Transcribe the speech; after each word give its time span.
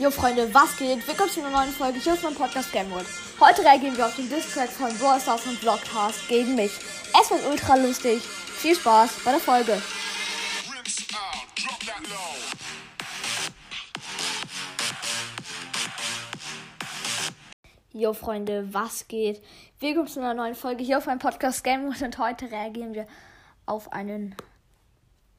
Jo 0.00 0.10
Freunde, 0.10 0.54
was 0.54 0.78
geht? 0.78 1.06
Willkommen 1.06 1.28
zu 1.28 1.40
einer 1.40 1.50
neuen 1.50 1.72
Folge 1.72 1.98
hier 1.98 2.14
auf 2.14 2.22
meinem 2.22 2.34
Podcast 2.34 2.72
Game 2.72 2.90
World. 2.90 3.06
Heute 3.38 3.62
reagieren 3.62 3.98
wir 3.98 4.06
auf 4.06 4.16
den 4.16 4.30
Distrack 4.30 4.70
von 4.70 4.88
Brawl 4.96 5.20
Stars 5.20 5.44
und 5.44 5.58
Vlogcast 5.58 6.26
gegen 6.26 6.54
mich. 6.54 6.72
Es 7.20 7.30
wird 7.30 7.44
ultra 7.44 7.76
lustig. 7.76 8.22
Viel 8.22 8.74
Spaß 8.74 9.22
bei 9.26 9.32
der 9.32 9.40
Folge. 9.40 9.82
Jo 17.92 18.14
Freunde, 18.14 18.72
was 18.72 19.06
geht? 19.06 19.44
Willkommen 19.80 20.08
zu 20.08 20.20
einer 20.20 20.32
neuen 20.32 20.54
Folge 20.54 20.82
hier 20.82 20.96
auf 20.96 21.04
meinem 21.04 21.18
Podcast 21.18 21.62
Game 21.62 21.84
World 21.84 22.00
und 22.00 22.16
heute 22.16 22.50
reagieren 22.50 22.94
wir 22.94 23.06
auf 23.66 23.92
einen 23.92 24.34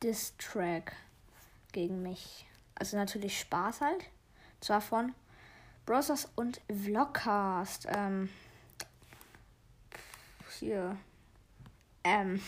Distrack 0.04 0.94
gegen 1.72 2.04
mich. 2.04 2.46
Also 2.76 2.96
natürlich 2.96 3.40
Spaß 3.40 3.82
halt. 3.82 4.06
Zwar 4.62 4.80
von 4.80 5.16
Browsers 5.88 6.30
und 6.36 6.62
Vlogcast. 6.70 7.88
Ähm, 7.90 8.30
hier. 10.60 10.96
Ähm. 12.04 12.42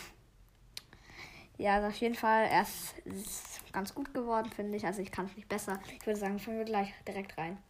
Ja, 1.58 1.74
also 1.74 1.88
auf 1.88 1.96
jeden 1.96 2.14
Fall, 2.14 2.46
er 2.46 2.62
ist, 2.62 2.98
ist 3.04 3.72
ganz 3.72 3.94
gut 3.94 4.14
geworden, 4.14 4.50
finde 4.50 4.76
ich. 4.76 4.86
Also 4.86 5.02
ich 5.02 5.10
kann 5.10 5.26
es 5.26 5.36
nicht 5.36 5.48
besser. 5.48 5.80
Ich 5.98 6.06
würde 6.06 6.18
sagen, 6.18 6.38
fangen 6.38 6.58
wir 6.58 6.64
gleich 6.64 6.92
direkt 7.06 7.36
rein. 7.36 7.62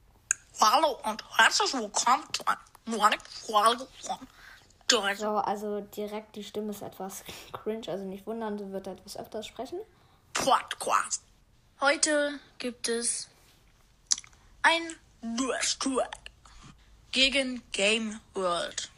Hallo 0.61 0.99
und 1.05 1.25
herzlich 1.39 1.73
willkommen 1.73 2.25
zu 2.33 2.47
einer 2.47 3.19
Folge 3.47 3.89
von. 4.03 4.29
So, 5.17 5.29
also 5.31 5.81
direkt 5.81 6.37
die 6.37 6.45
Stimme 6.45 6.71
ist 6.71 6.83
etwas 6.83 7.25
cringe, 7.53 7.89
also 7.89 8.05
nicht 8.05 8.27
wundern, 8.27 8.59
sie 8.59 8.71
wird 8.71 8.87
etwas 8.87 9.17
öfters 9.17 9.47
sprechen. 9.47 9.81
Podcast. 10.35 11.23
Heute 11.81 12.39
gibt 12.59 12.89
es 12.89 13.29
ein 14.65 15.37
Durchtrack 15.37 16.19
gegen 17.13 17.63
Game 17.73 18.19
World. 18.33 18.91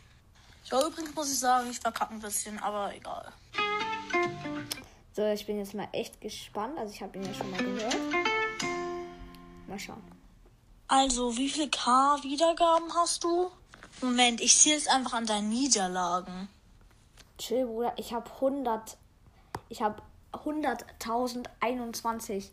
Ja, 0.70 0.86
übrigens 0.86 1.14
muss 1.14 1.30
ich 1.30 1.38
sagen, 1.38 1.68
ich 1.70 1.80
verkacke 1.80 2.14
ein 2.14 2.20
bisschen, 2.20 2.58
aber 2.60 2.94
egal. 2.94 3.30
So, 5.12 5.26
ich 5.26 5.44
bin 5.46 5.58
jetzt 5.58 5.74
mal 5.74 5.88
echt 5.92 6.18
gespannt. 6.20 6.78
Also 6.78 6.94
ich 6.94 7.02
habe 7.02 7.18
ihn 7.18 7.24
ja 7.24 7.34
schon 7.34 7.50
mal 7.50 7.58
gehört. 7.58 7.96
Mal 9.66 9.78
schauen. 9.78 10.02
Also, 10.88 11.36
wie 11.36 11.50
viele 11.50 11.68
K 11.68 12.22
Wiedergaben 12.22 12.94
hast 12.94 13.24
du? 13.24 13.50
Moment, 14.00 14.40
ich 14.40 14.56
zähle 14.56 14.76
es 14.76 14.86
einfach 14.86 15.14
an 15.14 15.26
deinen 15.26 15.48
Niederlagen. 15.48 16.48
Chill, 17.38 17.66
Bruder, 17.66 17.92
ich 17.96 18.12
habe 18.12 18.30
100. 18.30 18.96
Ich 19.68 19.82
habe 19.82 20.00
100.021. 20.32 22.50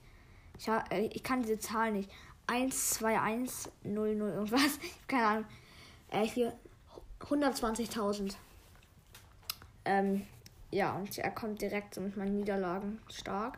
Ich, 0.58 0.70
hab, 0.70 0.92
äh, 0.92 1.05
ich 1.08 1.22
kann 1.23 1.44
diese 1.44 1.59
Zahl 1.59 1.92
nicht. 1.92 2.09
1, 2.47 2.89
2, 2.91 3.19
1, 3.19 3.69
0, 3.83 4.16
0, 4.16 4.30
irgendwas. 4.30 4.80
Keine 5.08 5.27
Ahnung. 5.27 5.45
Äh, 6.09 6.27
hier 6.27 6.53
120.000. 7.22 8.33
Ähm, 9.86 10.27
ja, 10.71 10.94
und 10.94 11.17
er 11.17 11.31
kommt 11.31 11.61
direkt 11.61 11.95
so 11.95 12.02
mit 12.02 12.17
meinen 12.17 12.38
Niederlagen 12.38 13.02
stark. 13.11 13.58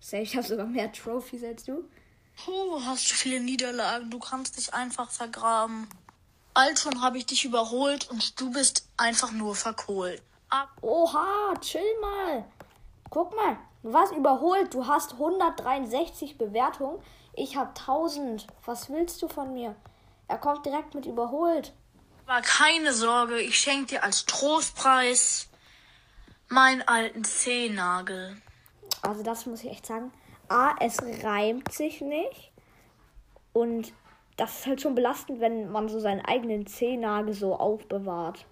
Safe, 0.00 0.22
ich 0.22 0.36
habe 0.36 0.46
sogar 0.46 0.66
mehr 0.66 0.92
Trophies 0.92 1.44
als 1.44 1.64
du. 1.64 1.88
Puh, 2.44 2.80
hast 2.84 3.10
du 3.10 3.14
viele 3.14 3.40
Niederlagen. 3.40 4.10
Du 4.10 4.18
kannst 4.18 4.56
dich 4.56 4.72
einfach 4.72 5.10
vergraben. 5.10 5.88
Alt 6.54 6.78
schon 6.78 7.02
habe 7.02 7.18
ich 7.18 7.26
dich 7.26 7.44
überholt 7.44 8.10
und 8.10 8.40
du 8.40 8.52
bist 8.52 8.88
einfach 8.96 9.32
nur 9.32 9.54
verkohlt. 9.54 10.22
Ab. 10.48 10.70
Oha, 10.80 11.54
chill 11.60 11.80
mal. 12.00 12.44
Guck 13.10 13.34
mal, 13.34 13.58
warst 13.92 14.12
überholt. 14.12 14.74
Du 14.74 14.86
hast 14.86 15.14
163 15.14 16.38
Bewertungen. 16.38 17.00
Ich 17.34 17.56
habe 17.56 17.70
1000. 17.70 18.46
Was 18.64 18.90
willst 18.90 19.22
du 19.22 19.28
von 19.28 19.52
mir? 19.52 19.74
Er 20.26 20.38
kommt 20.38 20.66
direkt 20.66 20.94
mit 20.94 21.06
überholt. 21.06 21.72
Aber 22.26 22.42
keine 22.42 22.92
Sorge, 22.92 23.40
ich 23.40 23.58
schenke 23.58 23.86
dir 23.86 24.04
als 24.04 24.26
Trostpreis 24.26 25.48
meinen 26.48 26.82
alten 26.82 27.24
Zehennagel. 27.24 28.36
Also 29.02 29.22
das 29.22 29.46
muss 29.46 29.62
ich 29.64 29.70
echt 29.70 29.86
sagen. 29.86 30.12
A, 30.48 30.74
es 30.80 30.98
reimt 31.22 31.72
sich 31.72 32.00
nicht. 32.00 32.52
Und 33.52 33.92
das 34.36 34.60
ist 34.60 34.66
halt 34.66 34.80
schon 34.80 34.94
belastend, 34.94 35.40
wenn 35.40 35.70
man 35.70 35.88
so 35.88 36.00
seinen 36.00 36.24
eigenen 36.24 36.66
Zehennagel 36.66 37.34
so 37.34 37.56
aufbewahrt. 37.56 38.46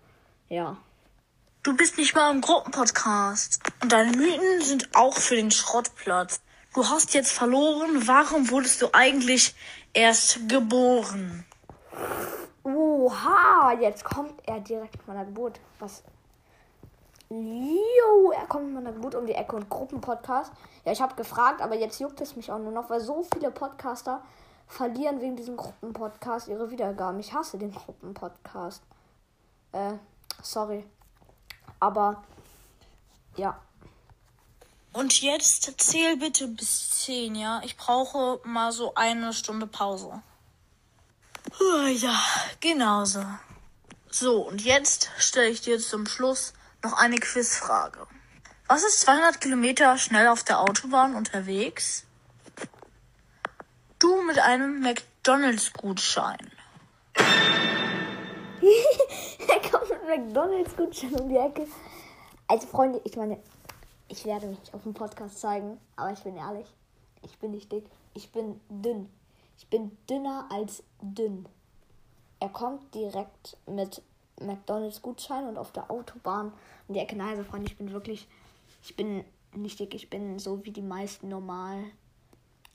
Ja. 0.48 0.78
Du 1.66 1.76
bist 1.76 1.98
nicht 1.98 2.14
mal 2.14 2.32
im 2.32 2.42
Gruppenpodcast. 2.42 3.58
Und 3.82 3.90
deine 3.90 4.16
Mythen 4.16 4.62
sind 4.62 4.88
auch 4.94 5.14
für 5.14 5.34
den 5.34 5.50
Schrottplatz. 5.50 6.40
Du 6.72 6.88
hast 6.88 7.12
jetzt 7.12 7.32
verloren. 7.32 8.06
Warum 8.06 8.50
wurdest 8.50 8.82
du 8.82 8.90
eigentlich 8.92 9.52
erst 9.92 10.48
geboren? 10.48 11.44
Oha, 12.62 13.72
jetzt 13.80 14.04
kommt 14.04 14.34
er 14.46 14.60
direkt 14.60 14.96
mit 14.96 15.08
meiner 15.08 15.24
Geburt. 15.24 15.58
Was? 15.80 16.04
Jo, 17.30 18.30
er 18.30 18.46
kommt 18.46 18.66
mit 18.66 18.74
meiner 18.74 18.92
Geburt 18.92 19.16
um 19.16 19.26
die 19.26 19.34
Ecke 19.34 19.56
und 19.56 19.68
Gruppenpodcast. 19.68 20.52
Ja, 20.84 20.92
ich 20.92 21.00
habe 21.00 21.16
gefragt, 21.16 21.60
aber 21.60 21.74
jetzt 21.74 21.98
juckt 21.98 22.20
es 22.20 22.36
mich 22.36 22.52
auch 22.52 22.60
nur 22.60 22.70
noch, 22.70 22.90
weil 22.90 23.00
so 23.00 23.26
viele 23.34 23.50
Podcaster 23.50 24.22
verlieren 24.68 25.20
wegen 25.20 25.34
diesem 25.34 25.56
Gruppenpodcast 25.56 26.46
ihre 26.46 26.70
Wiedergaben. 26.70 27.18
Ich 27.18 27.34
hasse 27.34 27.58
den 27.58 27.74
Gruppenpodcast. 27.74 28.84
Äh, 29.72 29.94
sorry. 30.42 30.84
Aber, 31.80 32.24
ja. 33.36 33.60
Und 34.92 35.20
jetzt 35.20 35.74
zähl 35.78 36.16
bitte 36.16 36.48
bis 36.48 36.90
10, 37.02 37.34
ja? 37.34 37.60
Ich 37.64 37.76
brauche 37.76 38.40
mal 38.44 38.72
so 38.72 38.94
eine 38.94 39.32
Stunde 39.32 39.66
Pause. 39.66 40.22
Puh, 41.50 41.86
Ja, 41.88 42.18
genauso. 42.60 43.24
So, 44.10 44.48
und 44.48 44.62
jetzt 44.62 45.10
stelle 45.18 45.48
ich 45.48 45.60
dir 45.60 45.78
zum 45.78 46.06
Schluss 46.06 46.54
noch 46.82 46.94
eine 46.94 47.16
Quizfrage. 47.18 48.06
Was 48.68 48.82
ist 48.82 49.02
200 49.02 49.40
Kilometer 49.40 49.98
schnell 49.98 50.28
auf 50.28 50.42
der 50.42 50.60
Autobahn 50.60 51.14
unterwegs? 51.14 52.04
Du 53.98 54.22
mit 54.22 54.38
einem 54.38 54.80
McDonalds-Gutschein. 54.80 56.50
McDonalds-Gutschein 60.06 61.14
um 61.14 61.28
die 61.28 61.36
Ecke. 61.36 61.66
Also, 62.46 62.66
Freunde, 62.68 63.00
ich 63.04 63.16
meine, 63.16 63.38
ich 64.08 64.24
werde 64.24 64.46
mich 64.46 64.72
auf 64.72 64.82
dem 64.84 64.94
Podcast 64.94 65.40
zeigen, 65.40 65.78
aber 65.96 66.12
ich 66.12 66.22
bin 66.22 66.36
ehrlich, 66.36 66.66
ich 67.22 67.36
bin 67.38 67.50
nicht 67.50 67.72
dick, 67.72 67.84
ich 68.14 68.30
bin 68.30 68.60
dünn. 68.68 69.08
Ich 69.58 69.66
bin 69.68 69.96
dünner 70.08 70.48
als 70.50 70.82
dünn. 71.00 71.46
Er 72.38 72.50
kommt 72.50 72.94
direkt 72.94 73.56
mit 73.66 74.02
McDonalds-Gutschein 74.40 75.48
und 75.48 75.58
auf 75.58 75.72
der 75.72 75.90
Autobahn 75.90 76.52
um 76.86 76.94
die 76.94 77.00
Ecke. 77.00 77.16
Nein, 77.16 77.30
also, 77.30 77.44
Freunde, 77.44 77.66
ich 77.66 77.76
bin 77.76 77.90
wirklich, 77.92 78.28
ich 78.82 78.94
bin 78.94 79.24
nicht 79.54 79.80
dick, 79.80 79.94
ich 79.94 80.08
bin 80.08 80.38
so 80.38 80.64
wie 80.64 80.70
die 80.70 80.82
meisten 80.82 81.28
normal. 81.28 81.82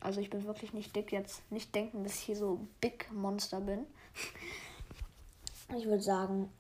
Also 0.02 0.20
ich 0.20 0.32
bin 0.32 0.44
wirklich 0.46 0.74
nicht 0.74 0.96
dick 0.96 1.12
jetzt. 1.12 1.50
Nicht 1.52 1.74
denken, 1.76 2.04
dass 2.04 2.16
ich 2.16 2.22
hier 2.22 2.36
so 2.36 2.60
Big 2.82 3.12
Monster 3.12 3.62
bin. 3.62 3.86
Ich 5.74 5.86
würde 5.86 6.04
sagen 6.04 6.52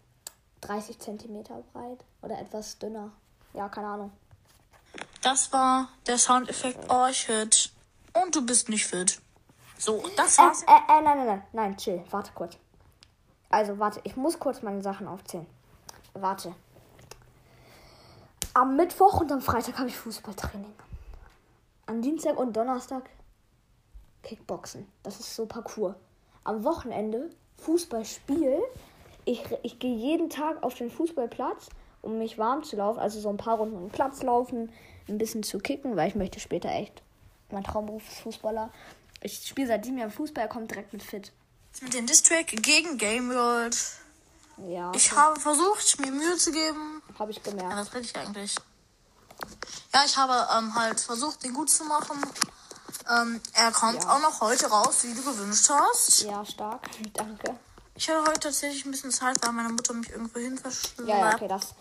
30 0.62 1.00
Zentimeter 1.00 1.64
breit 1.74 2.04
oder 2.22 2.40
etwas 2.40 2.78
dünner. 2.80 3.12
Ja, 3.54 3.68
keine 3.70 3.88
Ahnung. 3.88 4.12
Das 5.22 5.52
war 5.54 5.90
der 6.08 6.18
Soundeffekt 6.18 6.90
Orchid. 6.90 7.72
Und 8.14 8.36
du 8.36 8.46
bist 8.46 8.70
nicht 8.70 8.86
fit. 8.88 9.22
So, 9.78 10.04
das 10.18 10.38
Äh, 10.38 10.42
war's. 10.42 10.64
äh, 10.64 10.66
äh, 10.66 11.02
nein, 11.02 11.18
nein, 11.18 11.26
nein, 11.28 11.44
nein, 11.54 11.78
chill, 11.78 12.04
warte 12.12 12.32
kurz. 12.34 12.58
Also, 13.50 13.80
warte, 13.80 14.00
ich 14.04 14.16
muss 14.16 14.40
kurz 14.40 14.62
meine 14.62 14.82
Sachen 14.82 15.08
aufzählen. 15.08 15.48
Warte. 16.14 16.54
Am 18.54 18.76
Mittwoch 18.76 19.22
und 19.22 19.32
am 19.32 19.42
Freitag 19.42 19.78
habe 19.80 19.88
ich 19.90 19.98
Fußballtraining. 19.98 20.74
Am 21.86 22.02
Dienstag 22.02 22.38
und 22.38 22.56
Donnerstag 22.56 23.10
Kickboxen. 24.24 24.88
Das 25.04 25.20
ist 25.20 25.36
so 25.36 25.46
Parcours. 25.46 25.96
Am 26.44 26.64
Wochenende 26.64 27.30
Fußballspiel. 27.58 28.60
Ich, 29.26 29.44
ich 29.64 29.80
gehe 29.80 29.96
jeden 29.96 30.30
Tag 30.30 30.64
auf 30.64 30.74
den 30.76 30.90
Fußballplatz, 30.92 31.68
um 32.02 32.18
mich 32.18 32.38
warm 32.38 32.64
zu 32.64 32.76
laufen. 32.76 33.00
Also 33.00 33.20
so 33.20 33.30
ein 33.30 33.38
paar 33.38 33.58
Runden 33.58 33.76
um 33.76 33.82
den 33.84 33.92
Platz 33.92 34.22
laufen, 34.24 34.72
ein 35.08 35.18
bisschen 35.18 35.44
zu 35.44 35.60
kicken, 35.60 35.96
weil 35.96 36.08
ich 36.10 36.16
möchte 36.16 36.40
später 36.40 36.70
echt. 36.70 37.02
Mein 37.52 37.64
Traumberuf 37.64 38.02
ist 38.10 38.20
Fußballer. 38.22 38.72
Ich 39.22 39.46
spiele 39.48 39.68
seit 39.68 39.86
sieben 39.86 39.98
Jahren 40.00 40.12
Fußball, 40.12 40.44
er 40.44 40.48
kommt 40.50 40.72
direkt 40.72 40.94
mit 40.94 41.04
fit. 41.04 41.32
Mit 41.82 41.94
dem 41.94 42.06
Distrack 42.08 42.48
gegen 42.48 42.98
Game 42.98 43.30
World. 43.30 43.78
Ja, 44.68 44.92
Ich 44.96 45.12
habe 45.12 45.40
versucht, 45.40 46.00
mir 46.00 46.12
Mühe 46.12 46.36
zu 46.38 46.52
geben. 46.52 47.02
habe 47.20 47.32
ich 47.32 47.38
Ja, 47.38 47.44
gemerkt. 47.44 47.76
was 47.76 47.94
rede 47.94 48.06
ich 48.06 48.16
eigentlich? 48.16 48.56
Ja, 49.94 50.04
ich 50.06 50.16
habe 50.18 50.34
ähm, 50.58 50.74
halt 50.76 51.00
versucht, 51.00 51.44
den 51.44 51.54
gut 51.54 51.70
zu 51.70 51.84
machen. 51.86 52.18
Ähm, 53.10 53.42
er 53.54 53.72
kommt 53.72 54.04
Ja. 54.04 54.16
auch 54.16 54.22
noch 54.22 54.42
heute 54.42 54.68
raus, 54.70 55.04
wie 55.04 55.14
du 55.14 55.24
gewünscht 55.24 55.70
hast. 55.70 56.22
Ja, 56.24 56.46
stark. 56.46 56.88
Danke. 57.14 57.56
Ich 57.96 58.10
hatte 58.10 58.22
heute 58.22 58.40
tatsächlich 58.40 58.86
ein 58.86 58.92
bisschen 58.92 59.12
Zeit, 59.12 59.38
weil 59.44 59.52
meine 59.52 59.70
Mutter 59.70 59.94
mich 59.94 60.10
irgendwo 60.10 60.40
hin 60.40 60.58
verschleppt. 60.58 61.10
Ja, 61.10 61.18
ja, 61.20 61.34
okay, 61.36 61.48
das 61.48 61.76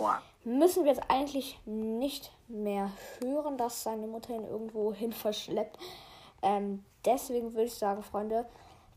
müssen 0.45 0.85
wir 0.85 0.93
jetzt 0.93 1.05
eigentlich 1.09 1.59
nicht 1.65 2.33
mehr 2.49 2.91
hören, 3.21 3.57
dass 3.57 3.83
seine 3.83 4.07
Mutter 4.07 4.35
ihn 4.35 4.45
irgendwo 4.45 4.93
hin 4.93 5.13
verschleppt. 5.13 5.79
Ähm, 6.43 6.85
deswegen 7.05 7.53
würde 7.53 7.65
ich 7.65 7.75
sagen, 7.75 8.03
Freunde, 8.03 8.47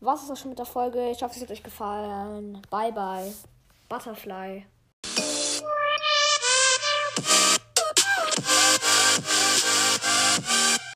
Was 0.00 0.22
ist 0.22 0.30
auch 0.30 0.36
schon 0.36 0.50
mit 0.50 0.58
der 0.58 0.66
Folge? 0.66 1.10
Ich 1.10 1.22
hoffe, 1.22 1.34
es 1.36 1.42
hat 1.42 1.50
euch 1.50 1.62
gefallen. 1.62 2.60
Bye, 2.70 2.92
bye. 2.92 3.32
Butterfly. 3.88 4.66